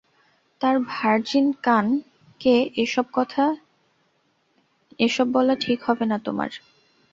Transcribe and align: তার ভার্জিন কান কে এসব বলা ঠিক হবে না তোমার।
তার 0.61 0.75
ভার্জিন 0.89 1.47
কান 1.63 1.85
কে 2.41 2.55
এসব 4.99 5.27
বলা 5.33 5.55
ঠিক 5.61 5.79
হবে 5.87 6.05
না 6.05 6.17
তোমার। 6.25 6.51